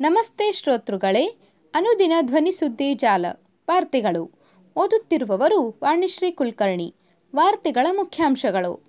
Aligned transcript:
ನಮಸ್ತೆ 0.00 0.52
ಶ್ರೋತೃಗಳೇ, 0.52 1.26
ಅನುದಿನ 1.74 2.12
ಧ್ವನಿ 2.20 2.52
ಸುದ್ದಿ 2.52 2.94
ಜಾಲ, 2.94 3.26
ವಾರ್ತೆಗಳು. 3.68 4.30
ಓದುತ್ತಿರುವವರು 4.76 5.78
ವಾಣಿಶ್ರೀ 5.82 6.32
ಕುಲಕರ್ಣಿ, 6.32 6.94
ವಾರ್ತೆಗಳ 7.36 7.86
ಮುಖ್ಯಾಂಶಗಳು. 7.92 8.84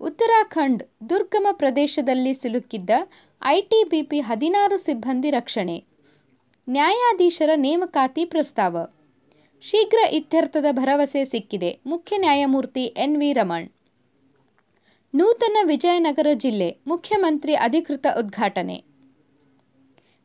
ಉತ್ತರಾಖಂಡ್, 0.00 0.84
ದುರ್ಗಮ 1.08 1.46
ಪ್ರದೇಶದಲ್ಲಿ 1.52 2.34
ಸಿಲುಕಿದ್ದ 2.34 2.90
ಐಟಿಬಿಪಿ 3.44 4.20
ಹದಿನಾರು 4.20 4.76
ಸಿಬ್ಬಂದಿ 4.76 5.30
ರಕ್ಷಣೆ. 5.30 5.84
ನ್ಯಾಯಾಧೀಶರ 6.68 7.50
ನೇಮಕಾತಿ 7.56 8.24
ಪ್ರಸ್ತಾವ. 8.24 8.88
ಶೀಘ್ರ 9.60 9.98
ಇತ್ಯರ್ಥದ 10.10 10.66
ಭರವಸೆ 10.72 11.24
ಸಿಕ್ಕಿದೆ, 11.24 11.80
ಮುಖ್ಯ 11.86 12.18
ನ್ಯಾಯಮೂರ್ತಿ 12.18 12.84
ಎನ್ 12.84 13.16
ವಿ 13.16 13.32
ರಮಣ್. 13.32 13.68
ನೂತನ 15.14 15.58
ವಿಜಯನಗರ 15.64 16.26
ಜಿಲ್ಲೆ 16.34 16.76
ಮುಖ್ಯಮಂತ್ರಿ 16.86 17.54
ಅಧಿಕೃತ 17.54 18.06
ಉದ್ಘಾಟನೆ. 18.18 18.89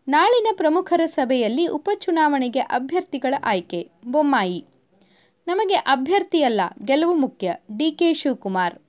ನಾಳಿನ 0.08 0.48
ಪ್ರಮುಖರ 0.58 1.02
ಸಭೆಯಲ್ಲಿ 1.06 1.68
ಉಪಚುನಾವಣೆಗೆ 1.68 2.60
ಅಭ್ಯರ್ಥಿಗಳ 2.60 3.34
ಆಯ್ಕೆ, 3.44 3.90
ಬೊಮ್ಮಾಯಿ. 4.06 4.66
ನಮಗೆ 5.48 5.74
ಅಭ್ಯರ್ಥಿಯಲ್ಲ, 5.74 6.62
ಗೆಲುವು 6.86 7.16
ಮುಖ್ಯ, 7.16 7.56
ಡಿಕೆ 7.78 8.14
ಶಿವಕುಮಾರ್. 8.14 8.80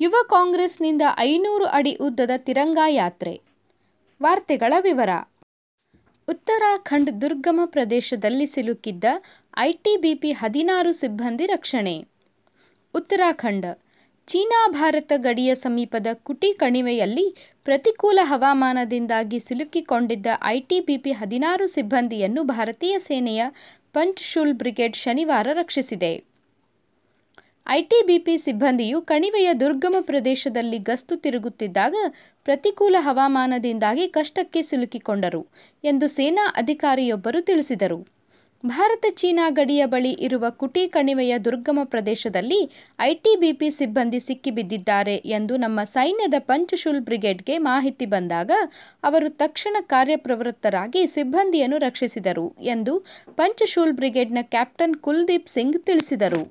ಯುವ 0.00 0.14
ಕಾಂಗ್ರೆಸ್ನಿಂದ 0.30 1.02
ಐನೂರು 1.18 1.66
ಅಡಿ 1.66 1.94
ಉದ್ದದ 1.94 2.30
ತಿರಂಗಾ 2.36 2.88
ಯಾತ್ರೆ. 2.88 3.40
ವಾರ್ತೆಗಳ 4.22 4.72
ವಿವರ. 4.80 5.10
ಉತ್ತರಾಖಂಡ್ 6.28 7.20
ದುರ್ಗಮ 7.20 7.60
ಪ್ರದೇಶದಲ್ಲಿ 7.64 8.46
ಸಿಲುಕಿದ್ದ 8.46 9.04
ಐಟಿಬಿಪಿ 9.58 10.32
ಹದಿನಾರು 10.32 10.92
ಸಿಬ್ಬಂದಿ 10.92 11.46
ರಕ್ಷಣೆ. 11.46 12.06
ಉತ್ತರಾಖಂಡ್ 12.94 13.66
ಚೀನಾ 14.28 14.68
ಭಾರತ 14.68 15.12
ಗಡಿಯ 15.16 15.54
ಸಮೀಪದ 15.54 16.06
ಕುಟಿ 16.12 16.54
ಕಣಿವೆಯಲ್ಲಿ 16.54 17.36
ಪ್ರತಿಕೂಲ 17.64 18.18
ಹವಾಮಾನದಿಂದಾಗಿ 18.22 19.40
ಸಿಲುಕಿಕೊಂಡಿದ್ದ 19.40 20.26
ಐಟಿಬಿಪಿ 20.44 21.12
ಹದಿನಾರು 21.12 21.66
ಸಿಬ್ಬಂದಿಯನ್ನು 21.66 22.42
ಭಾರತೀಯ 22.42 22.98
ಸೇನೆಯ 22.98 23.44
ಪಂಚ್ಶೂಲ್ 23.92 24.54
ಬ್ರಿಗೇಡ್ 24.54 24.96
ಶನಿವಾರ 24.96 25.48
ರಕ್ಷಿಸಿದೆ. 25.52 26.12
ಐಟಿಬಿಪಿ 27.68 28.38
ಸಿಬ್ಬಂದಿಯು 28.38 29.02
ಕಣಿವೆಯ 29.02 29.54
ದುರ್ಗಮ 29.54 29.96
ಪ್ರದೇಶದಲ್ಲಿ 30.00 30.78
ಗಸ್ತು 30.78 31.16
ತಿರುಗುತ್ತಿದ್ದಾಗ 31.16 31.94
ಪ್ರತಿಕೂಲ 32.44 32.96
ಹವಾಮಾನದಿಂದಾಗಿ 32.98 34.08
ಕಷ್ಟಕ್ಕೆ 34.08 34.62
ಸಿಲುಕಿಕೊಂಡರು 34.62 35.46
ಎಂದು 35.84 36.08
ಸೇನಾ 36.08 36.54
ಅಧಿಕಾರಿಯೊಬ್ಬರು 36.56 37.40
ತಿಳಿಸಿದರು. 37.40 38.17
ಭಾರತ 38.64 39.06
ಚೀನಾ 39.10 39.50
ಗಡಿಯ 39.50 39.86
ಬಳಿ 39.86 40.10
ಇರುವ 40.12 40.44
ಕುಟಿ 40.50 40.88
ಕಣಿವೆಯ 40.88 41.38
ದುರ್ಗಮ 41.38 41.78
ಪ್ರದೇಶದಲ್ಲಿ 41.84 42.58
ಐಟಿಬಿಪಿ 43.00 43.70
ಸಿಬ್ಬಂದಿ 43.70 44.20
ಸಿಕ್ಕಿಬಿದ್ದಿದ್ದಾರೆ 44.20 45.16
ಎಂದು 45.16 45.56
ನಮ್ಮ 45.56 45.84
ಸೈನ್ಯದ 45.84 46.34
ಪಂಚಶೂಲ್ 46.38 47.00
ಬ್ರಿಗೇಡ್ಗೆ 47.00 47.58
ಮಾಹಿತಿ 47.58 48.06
ಬಂದಾಗ 48.06 48.50
ಅವರು 49.02 49.28
ತಕ್ಷಣ 49.28 49.76
ಕಾರ್ಯಪ್ರವೃತ್ತರಾಗಿ 49.80 51.06
ಸಿಬ್ಬಂದಿಯನ್ನು 51.06 51.78
ರಕ್ಷಿಸಿದರು 51.78 52.46
ಎಂದು 52.60 52.94
ಪಂಚಶೂಲ್ 53.34 53.92
ಬ್ರಿಗೇಡ್ನ 53.92 54.38
ಕ್ಯಾಪ್ಟನ್ 54.42 54.96
ಕುಲ್ದೀಪ್ 54.96 55.48
ಸಿಂಗ್ 55.48 55.84
ತಿಳಿಸಿದರು. 55.84 56.42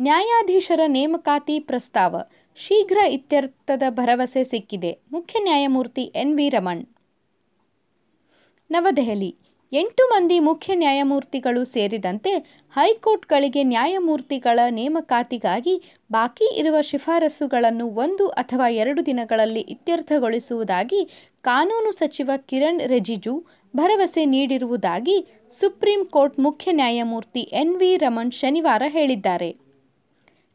ನ್ಯಾಯಾಧೀಶರ 0.00 0.80
ನೇಮಕಾತಿ 0.86 1.60
ಪ್ರಸ್ತಾವ, 1.60 2.16
ಶೀಘ್ರ 2.56 2.98
ಇತ್ಯರ್ಥದ 3.08 3.82
ಭರವಸೆ 3.88 4.44
ಸಿಕ್ಕಿದೆ, 4.44 5.02
ಮುಖ್ಯ 5.12 5.40
ನ್ಯಾಯಮೂರ್ತಿ 5.40 6.02
ಎನ್ 6.02 6.34
ವಿ 6.36 6.48
ರಮಣ್. 6.48 6.82
ನವದೆಹಲಿ 8.70 9.30
ಎಂಟು 9.72 10.08
ಮಂದಿ 10.08 10.38
ಮುಖ್ಯ 10.40 10.74
ನ್ಯಾಯಮೂರ್ತಿಗಳು 10.74 11.64
ಸೇರಿದಂತೆ 11.64 12.32
ಹೈಕೋರ್ಟ್ಗಳಿಗೆ 12.72 13.62
ನ್ಯಾಯಮೂರ್ತಿಗಳ 13.62 14.60
ನೇಮಕಾತಿಗಾಗಿ 14.70 15.74
ಬಾಕಿ 16.12 16.58
ಇರುವ 16.58 16.80
ಶಿಫಾರಸುಗಳನ್ನು 16.80 17.86
ಒಂದು 17.86 18.28
ಅಥವಾ 18.28 18.68
ಎರಡು 18.68 19.06
ದಿನಗಳಲ್ಲಿ 19.06 19.60
ಇತ್ಯರ್ಥಗೊಳಿಸುವುದಾಗಿ 19.60 21.02
ಕಾನೂನು 21.42 21.92
ಸಚಿವ 21.92 22.30
ಕಿರಣ್ 22.46 22.82
ರಿಜಿಜು 22.82 23.44
ಭರವಸೆ 23.76 24.24
ನೀಡಿರುವುದಾಗಿ 24.24 25.16
ಸುಪ್ರೀಂ 25.60 26.04
ಕೋರ್ಟ್ 26.04 26.38
ಮುಖ್ಯ 26.38 26.72
ನ್ಯಾಯಮೂರ್ತಿ 26.72 27.40
ಎನ್ 27.40 27.76
ವಿ 27.76 27.96
ರಮಣ್ 27.96 28.30
ಶನಿವಾರ 28.30 28.82
ಹೇಳಿದ್ದಾರೆ. 28.88 29.50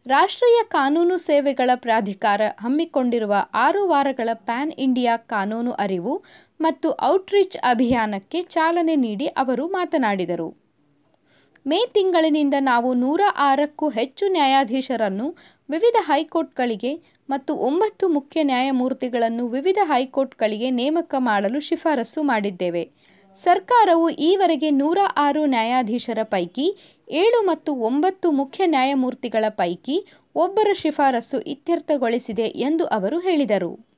ರಾಷ್ಟ್ರೀಯ 0.05 0.63
ಕಾನೂನು 0.67 1.17
ಸೇವೆಗಳ 1.17 1.69
ಪ್ರಾಧಿಕಾರ 1.75 2.41
ಹಮ್ಮಿಕೊಂಡಿರುವ 2.61 3.35
ಆರು 3.53 3.87
ವಾರಗಳ 3.87 4.29
ಪ್ಯಾನ್ 4.33 4.71
ಇಂಡಿಯಾ 4.77 5.17
ಕಾನೂನು 5.17 5.71
ಅರಿವು 5.71 6.23
ಮತ್ತು 6.63 6.89
ಔಟ್ರೀಚ್ 7.03 7.57
ಅಭಿಯಾನಕ್ಕೆ 7.57 8.41
ಚಾಲನೆ 8.43 8.95
ನೀಡಿ 8.95 9.27
ಅವರು 9.27 9.67
ಮಾತನಾಡಿದರು. 9.67 10.49
ಮೇ 11.65 11.79
ತಿಂಗಳಿನಿಂದ 11.93 12.55
ನಾವು 12.59 12.93
ನೂರ 12.93 13.21
ಆರಕ್ಕೂ 13.37 13.89
ಹೆಚ್ಚು 13.89 14.27
ನ್ಯಾಯಾಧೀಶರನ್ನು, 14.27 15.27
ವಿವಿಧ 15.69 15.95
ಹೈಕೋರ್ಟ್ಗಳಿಗೆ 16.01 16.91
ಮತ್ತು 17.29 17.55
ಒಂಬತ್ತು 17.55 18.07
ಮುಖ್ಯ 18.07 18.43
ನ್ಯಾಯಮೂರ್ತಿಗಳನ್ನು 18.43 19.47
ವಿವಿಧ 19.47 19.77
ಹೈಕೋರ್ಟ್ಗಳಿಗೆ 19.83 20.69
ನೇಮಕ 20.69 21.15
ಮಾಡಲು 21.19 21.59
ಶಿಫಾರಸು 21.59 22.23
ಮಾಡಿದ್ದೇವೆ. 22.23 22.83
ಸರ್ಕಾರವು 23.35 24.09
ಈವರೆಗೆ 24.09 24.69
ನೂರ 24.71 24.97
ಆರು 25.17 25.45
ನ್ಯಾಯಾಧೀಶರ 25.45 26.19
ಪೈಕಿ 26.23 26.67
ಏಳು 27.11 27.39
ಮತ್ತು 27.45 27.73
ಒಂಬತ್ತು 27.89 28.31
ಮುಖ್ಯ 28.31 28.65
ನ್ಯಾಯಮೂರ್ತಿಗಳ 28.65 29.45
ಪೈಕಿ 29.49 29.95
ಒಬ್ಬರ 30.35 30.67
ಶಿಫಾರಸು 30.73 31.39
ಇತ್ಯರ್ಥಗೊಳಿಸಿದೆ 31.53 32.47
ಎಂದು 32.67 32.85
ಅವರು 32.85 33.19
ಹೇಳಿದರು. 33.19 33.92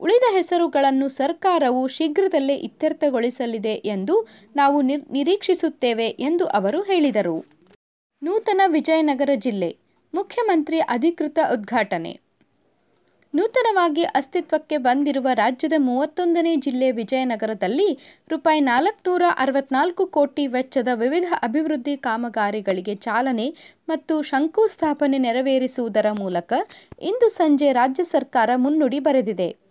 ಉಳಿದ 0.00 0.26
ಹೆಸರುಗಳನ್ನು 0.32 1.08
ಸರ್ಕಾರವು 1.08 1.88
ಶೀಘ್ರದಲ್ಲೇ 1.88 2.54
ಇತ್ಯರ್ಥಗೊಳಿಸಲಿದೆ 2.54 3.72
ಎಂದು 3.72 4.28
ನಾವು 4.56 4.82
ನಿರೀಕ್ಷಿಸುತ್ತೇವೆ 4.82 6.08
ಎಂದು 6.08 6.46
ಅವರು 6.46 6.82
ಹೇಳಿದರು. 6.82 7.44
ನೂತನ 8.22 8.60
ವಿಜಯನಗರ 8.66 9.30
ಜಿಲ್ಲೆ, 9.34 9.76
ಮುಖ್ಯಮಂತ್ರಿ 10.14 10.78
ಅಧಿಕೃತ 10.80 11.38
ಉದ್ಘಾಟನೆ. 11.52 12.20
ನೂತನವಾಗಿ 13.34 14.02
ಅಸ್ತಿತ್ವಕ್ಕೆ 14.02 14.76
ಬಂದಿರುವ 14.76 15.28
ರಾಜ್ಯದ 15.32 15.72
ಮೂವತ್ತೊಂದನೇ 15.78 16.56
ಜಿಲ್ಲೆ 16.56 16.90
ವಿಜಯನಗರದಲ್ಲಿ 16.90 17.98
ರೂಪಾಯಿ 18.30 18.60
ನಾಲ್ಕುನೂರ 18.60 19.22
ಅರವತ್ನಾಲ್ಕು 19.38 20.06
ಕೋಟಿ 20.06 20.46
ವೆಚ್ಚದ 20.46 20.88
ವಿವಿಧ 20.94 21.24
ಅಭಿವೃದ್ಧಿ 21.42 21.96
ಕಾಮಗಾರಿಗಳಿಗೆ 21.96 22.94
ಚಾಲನೆ 22.94 23.54
ಮತ್ತು 23.88 24.22
ಶಂಕುಸ್ಥಾಪನೆ 24.22 25.18
ನೆರವೇರಿಸುವುದರ 25.18 26.06
ಮೂಲಕ 26.12 26.52
ಇಂದು 27.00 27.28
ಸಂಜೆ 27.28 27.72
ರಾಜ್ಯ 27.72 28.04
ಸರ್ಕಾರ 28.04 28.50
ಮುನ್ನುಡಿ 28.56 28.98
ಬರೆದಿದೆ. 28.98 29.65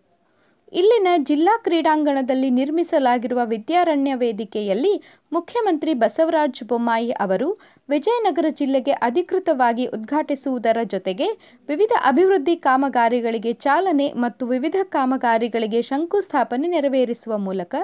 ಇಲ್ಲಿನ 0.75 1.07
ಜಿಲ್ಲಾ 1.17 1.57
ಕ್ರೀಡಾಂಗಣದಲ್ಲಿ 1.57 2.49
ನಿರ್ಮಿಸಲಾಗಿರುವ 2.49 3.41
ವಿದ್ಯಾರಣ್ಯ 3.43 4.13
ವೇದಿಕೆಯಲ್ಲಿ 4.13 5.03
ಮುಖ್ಯಮಂತ್ರಿ 5.33 5.93
ಬಸವರಾಜ 5.93 6.63
ಬೊಮ್ಮಾಯಿ 6.67 7.11
ಅವರು 7.11 7.47
ವಿಜಯನಗರ 7.89 8.45
ಜಿಲ್ಲೆಗೆ 8.49 8.91
ಅಧಿಕೃತವಾಗಿ 8.91 9.85
ಉದ್ಘಾಟಿಸುವುದರ 9.85 10.77
ಜೊತೆಗೆ 10.83 11.27
ವಿವಿಧ 11.67 11.91
ಅಭಿವೃದ್ಧಿ 12.03 12.55
ಕಾಮಗಾರಿಗಳಿಗೆ 12.55 13.53
ಚಾಲನೆ 13.53 14.13
ಮತ್ತು 14.13 14.45
ವಿವಿಧ 14.47 14.75
ಕಾಮಗಾರಿಗಳಿಗೆ 14.83 15.81
ಶಂಕುಸ್ಥಾಪನೆ 15.81 16.67
ನೆರವೇರಿಸುವ 16.67 17.37
ಮೂಲಕ 17.37 17.75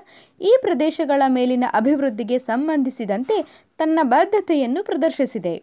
ಈ 0.41 0.53
ಪ್ರದೇಶಗಳ 0.62 1.22
ಮೇಲಿನ 1.28 1.63
ಅಭಿವೃದ್ಧಿಗೆ 1.74 2.40
ಸಂಬಂಧಿಸಿದಂತೆ 2.40 3.68
ತನ್ನ 3.78 4.00
ಬದ್ಧತೆಯನ್ನು 4.03 4.84
ಪ್ರದರ್ಶಿಸಿದೆ. 4.84 5.56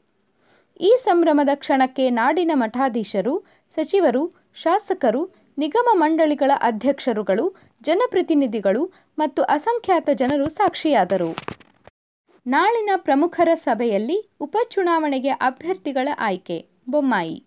ಈ 0.81 0.97
ಸಂಭ್ರಮದ 0.99 1.49
ಕ್ಷಣಕ್ಕೆ 1.55 2.11
ನಾಡಿನ 2.11 2.50
ಮಠಾಧೀಶರು, 2.55 3.44
ಸಚಿವರು, 3.71 4.33
ಶಾಸಕರು 4.55 5.38
ನಿಗಮ 5.58 5.88
ಮಂಡಳಿಗಳ 5.92 6.50
ಅಧ್ಯಕ್ಷರುಗಳು, 6.60 7.56
ಜನಪ್ರತಿನಿಧಿಗಳು 7.82 8.92
ಮತ್ತು 9.19 9.42
ಅಸಂಖ್ಯಾತ 9.42 10.08
ಜನರು 10.12 10.48
ಸಾಕ್ಷಿಯಾದರು. 10.48 11.36
ನಾಳಿನ 12.46 12.91
ಪ್ರಮುಖರ 12.96 13.48
ಸಭೆಯಲ್ಲಿ 13.54 14.30
ಉಪಚುನಾವಣೆಗೆ 14.41 15.28
ಅಭ್ಯರ್ಥಿಗಳ 15.28 16.08
ಆಯ್ಕೆ, 16.19 16.69
ಬೊಮ್ಮಾಯಿ. 16.88 17.44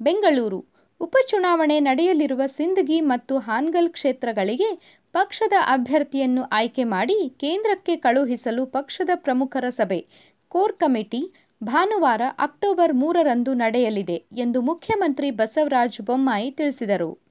ಬೆಂಗಳೂರು, 0.00 0.64
ಉಪಚುನಾವಣೆ 1.00 1.80
ನಡೆಯಲಿರುವ 1.80 2.42
ಸಿಂದಗಿ 2.46 3.00
ಮತ್ತು 3.00 3.38
ಹಾನ್ಗಲ್ 3.38 3.90
ಕ್ಷೇತ್ರಗಳಿಗೆ 3.90 4.98
ಪಕ್ಷದ 5.12 5.52
ಅಭ್ಯರ್ಥಿಯನ್ನು 5.60 6.42
ಆಯ್ಕೆ 6.42 6.84
ಮಾಡಿ 6.84 7.36
ಕೇಂದ್ರಕ್ಕೆ 7.40 7.96
ಕಳುಹಿಸಲು 7.96 8.66
ಪಕ್ಷದ 8.66 9.10
ಪ್ರಮುಖರ 9.14 9.64
ಸಭೆ. 9.68 10.06
ಕೋರ್ 10.48 10.72
ಕಮಿಟಿ, 10.72 11.34
ಭಾನುವಾರ 11.64 12.22
ಅಕ್ಟೋಬರ್ 12.38 12.92
ಮೂರರಂದು 12.92 13.54
ನಡೆಯಲಿದೆ 13.54 14.14
ಎಂದು 14.14 14.62
ಮುಖ್ಯಮಂತ್ರಿ 14.62 15.30
ಬಸವರಾಜ 15.30 16.00
ಬೊಮ್ಮಾಯಿ 16.04 16.50
ತಿಳಿಸಿದರು. 16.50 17.27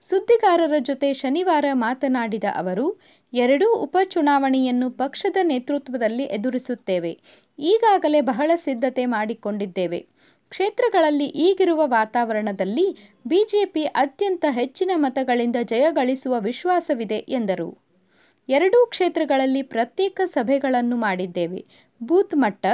ಸುದ್ದಿಗಾರರ 0.00 0.72
ಜೊತೆ 0.78 1.12
ಶನಿವಾರ 1.12 1.64
ಮಾತನಾಡಿದ 1.72 2.44
ಅವರು, 2.56 3.00
ಎರಡೂ 3.32 3.74
ಉಪಚುನಾವಣೆಯನ್ನು 3.74 4.90
ಪಕ್ಷದ 4.90 5.36
ನೇತೃತ್ವದಲ್ಲಿ 5.42 6.22
ಎದುರಿಸುತ್ತೇವೆ. 6.22 7.18
ಈಗಾಗಲೇ 7.58 8.20
ಬಹಳ 8.20 8.50
ಸಿದ್ಧತೆ 8.54 9.06
ಮಾಡಿಕೊಂಡಿದ್ದೇವೆ. 9.06 10.06
ಕ್ಷೇತ್ರಗಳಲ್ಲಿ 10.48 11.24
ಈಗಿರುವ 11.24 11.82
ವಾತಾವರಣದಲ್ಲಿ 11.84 12.96
ಬಿಜೆಪಿ 13.26 13.84
ಅತ್ಯಂತ 13.84 14.44
ಹೆಚ್ಚಿನ 14.50 14.90
ಮತಗಳಿಂದ 14.94 15.56
ಜಯಗಳಿಸುವ 15.62 16.40
ವಿಶ್ವಾಸವಿದೆ, 16.40 17.18
ಎಂದರು. 17.28 17.78
ಎರಡೂ 18.48 18.86
ಕ್ಷೇತ್ರಗಳಲ್ಲಿ 18.86 19.62
ಪ್ರತ್ಯೇಕ 19.62 20.20
ಸಭೆಗಳನ್ನು 20.24 20.96
ಮಾಡಿದ್ದೇವೆ. 20.96 21.64
ಬೂತ್ 22.02 22.34
ಮಟ್ಟ, 22.34 22.66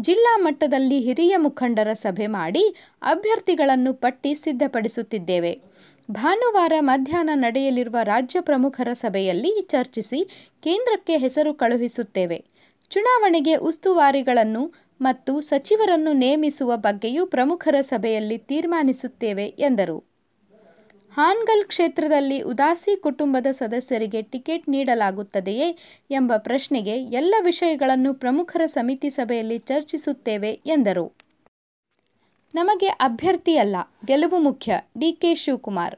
ಜಿಲ್ಲಾ 0.00 0.36
ಮಟ್ಟದಲ್ಲಿ 0.36 1.00
ಹಿರಿಯ 1.00 1.36
ಮುಖಂಡರ 1.36 1.92
ಸಭೆ 1.92 2.26
ಮಾಡಿ 2.26 2.74
ಅಭ್ಯರ್ಥಿಗಳನ್ನು 3.02 3.94
ಪಟ್ಟಿ 3.94 4.34
ಸಿದ್ಧಪಡಿಸುತ್ತಿದ್ದೇವೆ. 4.34 5.71
ಭಾನುವಾರ 6.12 6.72
ಮಧ್ಯಾಹ್ನ 6.80 7.30
ನಡೆಯಲಿರುವ 7.34 7.96
ರಾಜ್ಯ 8.02 8.40
ಪ್ರಮುಖರ 8.40 8.88
ಸಭೆಯಲ್ಲಿ 8.92 9.62
ಚರ್ಚಿಸಿ 9.62 10.24
ಕೇಂದ್ರಕ್ಕೆ 10.62 11.16
ಹೆಸರು 11.16 11.54
ಕಳುಹಿಸುತ್ತೇವೆ. 11.54 12.44
ಚುನಾವಣೆಗೆ 12.90 13.54
ಉಸ್ತುವಾರಿಗಳನ್ನು 13.54 14.72
ಮತ್ತು 15.00 15.40
ಸಚಿವರನ್ನು 15.40 16.12
ನೇಮಿಸುವ 16.12 16.76
ಬಗ್ಗೆಯೂ 16.76 17.26
ಪ್ರಮುಖರ 17.26 17.74
ಸಭೆಯಲ್ಲಿ 17.80 18.38
ತೀರ್ಮಾನಿಸುತ್ತೇವೆ 18.38 19.46
ಎಂದರು. 19.58 20.04
ಹಾನ್ಗಲ್ 21.12 21.64
ಕ್ಷೇತ್ರದಲ್ಲಿ 21.64 22.40
ಉದಾಸಿ 22.40 22.96
ಕುಟುಂಬದ 22.96 23.46
ಸದಸ್ಯರಿಗೆ 23.50 24.22
ಟಿಕೆಟ್ 24.22 24.68
ನೀಡಲಾಗುತ್ತದೆಯೇ 24.68 25.78
ಎಂಬ 26.10 26.32
ಪ್ರಶ್ನೆಗೆ 26.36 26.96
ಎಲ್ಲ 27.20 27.34
ವಿಷಯಗಳನ್ನು 27.40 28.14
ಪ್ರಮುಖರ 28.14 28.62
ಸಮಿತಿ 28.66 29.10
ಸಭೆಯಲ್ಲಿ 29.10 29.58
ಚರ್ಚಿಸುತ್ತೇವೆ 29.58 30.60
ಎಂದರು. 30.66 31.12
ನಮಗೆ 32.54 32.86
ಅಭ್ಯರ್ಥಿಯಲ್ಲ, 32.86 33.76
ಗೆಲುವು 34.06 34.38
ಮುಖ್ಯ 34.38 34.80
ಡಿಕೆ 34.98 35.34
ಶಿವಕುಮಾರ್, 35.34 35.96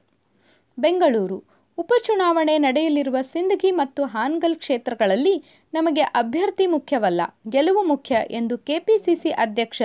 ಬೆಂಗಳೂರು 0.78 1.44
ಉಪಚುನಾವಣೆ 1.78 2.58
ನಡೆಯಲಿರುವ 2.58 3.16
ಸಿಂದಗಿ 3.22 3.70
ಮತ್ತು 3.70 4.04
ಹಾನ್ಗಲ್ 4.04 4.56
ಕ್ಷೇತ್ರಗಳಲ್ಲಿ 4.56 5.42
ನಮಗೆ 5.74 6.00
ಅಭ್ಯರ್ಥಿ 6.00 6.66
ಮುಖ್ಯವಲ್ಲ, 6.66 7.20
ಗೆಲುವು 7.48 7.82
ಮುಖ್ಯ 7.82 8.16
ಎಂದು 8.30 8.58
ಕೆಪಿಸಿಸಿ 8.58 9.30
ಅಧ್ಯಕ್ಷ 9.30 9.82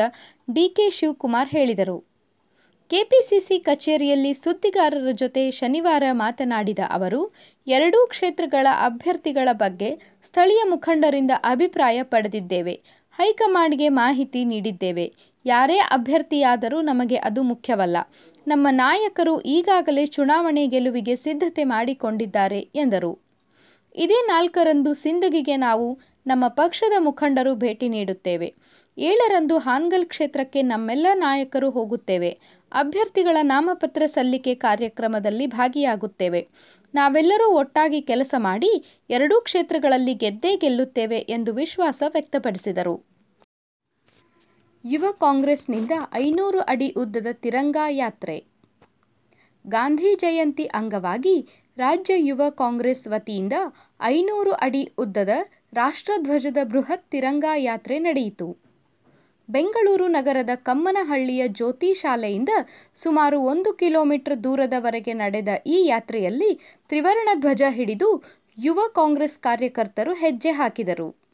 ಡಿಕೆ 0.54 0.90
ಶಿವಕುಮಾರ್ 0.90 1.50
ಹೇಳಿದರು. 1.50 1.98
ಕೆಪಿಸಿಸಿ 2.90 3.60
ಕಚೇರಿಯಲ್ಲಿ 3.60 4.34
ಸುದ್ದಿಗಾರರ 4.34 5.12
ಜೊತೆ 5.12 5.52
ಶನಿವಾರ 5.52 6.04
ಮಾತನಾಡಿದ 6.12 6.80
ಅವರು, 6.90 7.34
ಎರಡೂ 7.68 8.08
ಕ್ಷೇತ್ರಗಳ 8.08 8.68
ಅಭ್ಯರ್ಥಿಗಳ 8.86 9.50
ಬಗ್ಗೆ 9.52 9.90
ಸ್ಥಳೀಯ 10.24 10.62
ಮುಖಂಡರಿಂದ 10.70 11.32
ಅಭಿಪ್ರಾಯ 11.44 12.04
ಪಡೆದಿದ್ದೇವೆ. 12.04 12.74
ಹೈಕಮಾಂಡ್ಗೆ 13.20 13.90
ಮಾಹಿತಿ 13.90 14.46
ನೀಡಿದ್ದೇವೆ. 14.46 15.14
ಯಾರೇ 15.46 15.78
ಅಭ್ಯರ್ಥಿಯಾದರೂ 15.78 16.82
ನಮಗೆ 16.82 17.16
ಅದು 17.16 17.44
ಮುಖ್ಯವಲ್ಲ. 17.44 17.98
ನಮ್ಮ 18.50 18.68
ನಾಯಕರು 18.72 19.42
ಈಗಾಗಲೇ 19.42 20.06
ಚುನಾವಣೆ 20.06 20.68
ಗೆಲುವಿಗೆ 20.68 21.16
ಸಿದ್ಧತೆ 21.16 21.64
ಮಾಡಿಕೊಂಡಿದ್ದಾರೆ, 21.64 22.60
ಎಂದರು. 22.76 23.12
ಇದೇ 23.96 24.20
ನಾಲ್ಕರಂದು 24.28 24.94
ಸಿಂದಗಿಗೆ 24.94 25.56
ನಾವು 25.58 26.00
ನಮ್ಮ 26.28 26.46
ಪಕ್ಷದ 26.48 26.94
ಮುಖಂಡರು 27.00 27.56
ಭೇಟಿ 27.56 27.90
ನೀಡುತ್ತೇವೆ. 27.90 28.54
ಏಳರಂದು 28.98 29.58
ಹಾನ್ಗಲ್ 29.58 30.06
ಕ್ಷೇತ್ರಕ್ಕೆ 30.06 30.62
ನಮ್ಮೆಲ್ಲ 30.62 31.08
ನಾಯಕರು 31.14 31.70
ಹೋಗುತ್ತೇವೆ. 31.70 32.32
ಅಭ್ಯರ್ಥಿಗಳ 32.72 33.38
ನಾಮಪತ್ರ 33.42 34.06
ಸಲ್ಲಿಕೆ 34.06 34.56
ಕಾರ್ಯಕ್ರಮದಲ್ಲಿ 34.56 35.48
ಭಾಗಿಯಾಗುತ್ತೇವೆ. 35.48 36.48
ನಾವೆಲ್ಲರೂ 36.94 37.50
ಒಟ್ಟಾಗಿ 37.52 38.02
ಕೆಲಸ 38.02 38.36
ಮಾಡಿ 38.38 38.72
ಎರಡೂ 39.10 39.42
ಕ್ಷೇತ್ರಗಳಲ್ಲಿ 39.42 40.14
ಗೆದ್ದೇ 40.14 40.58
ಗೆಲ್ಲುತ್ತೇವೆ 40.58 41.20
ಎಂದು 41.30 41.54
ವಿಶ್ವಾಸ 41.54 42.04
ವ್ಯಕ್ತಪಡಿಸಿದರು. 42.08 43.19
ಯುವ 44.84 45.06
ಕಾಂಗ್ರೆಸ್ನಿಂದ 45.12 45.92
ಐನೂರು 46.14 46.60
ಅಡಿ 46.60 46.94
ಉದ್ದದ 46.98 47.28
ತಿರಂಗಾ 47.32 47.90
ಯಾತ್ರೆ. 47.90 48.44
ಗಾಂಧಿ 49.66 50.16
ಜಯಂತಿ 50.16 50.66
ಅಂಗವಾಗಿ 50.66 51.48
ರಾಜ್ಯ 51.78 52.14
ಯುವ 52.18 52.50
ಕಾಂಗ್ರೆಸ್ 52.50 53.08
ವತಿಯಿಂದ 53.08 53.54
ಐನೂರು 54.04 54.52
ಅಡಿ 54.52 54.92
ಉದ್ದದ 54.98 55.30
ರಾಷ್ಟ್ರಧ್ವಜದ 55.74 56.58
ಬೃಹತ್ 56.64 57.12
ತಿರಂಗಾ 57.12 57.56
ಯಾತ್ರೆ 57.56 58.00
ನಡೆಯಿತು. 58.00 58.58
ಬೆಂಗಳೂರು 59.50 60.08
ನಗರದ 60.08 60.50
ಕಮ್ಮನಹಳ್ಳಿಯ 60.56 61.48
ಜ್ಯೋತಿ 61.48 61.94
ಶಾಲೆಯಿಂದ 61.94 62.50
ಸುಮಾರು 62.96 63.40
ಒಂದು 63.42 63.74
ಕಿಲೋಮೀಟರ್ 63.74 64.44
ದೂರದವರೆಗೆ 64.44 65.14
ನಡೆದ 65.14 65.50
ಈ 65.66 65.86
ಯಾತ್ರೆಯಲ್ಲಿ 65.86 66.52
ತ್ರಿವರ್ಣ 66.90 67.30
ಧ್ವಜ 67.40 67.62
ಹಿಡಿದು 67.70 68.24
ಯುವ 68.58 68.80
ಕಾಂಗ್ರೆಸ್ 68.96 69.40
ಕಾರ್ಯಕರ್ತರು 69.40 70.14
ಹೆಜ್ಜೆ 70.14 70.52
ಹಾಕಿದರು. 70.52 71.29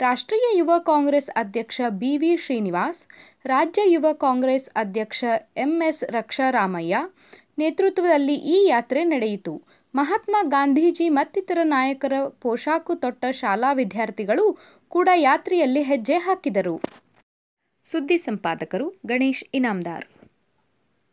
ರಾಷ್ಟ್ರೀಯ 0.00 0.58
ಯುವ 0.58 0.72
ಕಾಂಗ್ರೆಸ್ 0.78 1.30
ಅಧ್ಯಕ್ಷ 1.30 1.80
ಬಿ. 1.88 2.16
ವಿ. 2.16 2.36
ಶ್ರೀನಿವಾಸ್, 2.36 3.00
ರಾಜ್ಯ 3.44 3.82
ಯುವ 3.86 4.12
ಕಾಂಗ್ರೆಸ್ 4.12 4.70
ಅಧ್ಯಕ್ಷ 4.76 5.24
ಎಂ. 5.56 5.82
ಎಸ್. 5.88 6.04
ರಕ್ಷಾರಾಮಯ್ಯ 6.10 6.98
ನೇತೃತ್ವದಲ್ಲಿ 7.58 8.34
ಈ 8.34 8.66
ಯಾತ್ರೆ 8.68 9.04
ನಡೆಯಿತು. 9.04 9.62
ಮಹಾತ್ಮ 9.94 10.36
ಗಾಂಧೀಜಿ 10.48 11.08
ಮತ್ತಿತರ 11.08 11.58
ನಾಯಕರ 11.62 12.12
ಪೋಷಾಕು 12.42 12.94
ತೊಟ್ಟ 12.94 13.24
ಶಾಲಾ 13.30 13.72
ವಿದ್ಯಾರ್ಥಿಗಳು 13.72 14.46
ಕೂಡ 14.88 15.08
ಯಾತ್ರೆಯಲ್ಲಿ 15.14 15.82
ಹೆಜ್ಜೆ 15.82 16.14
ಹಾಕಿದರು. 16.16 16.76
ಸುದ್ದಿ 17.84 18.18
ಸಂಪಾದಕರು 18.18 18.88
ಗಣೇಶ್ 19.06 19.44
ಇನಾಮದಾರ್ 19.54 20.06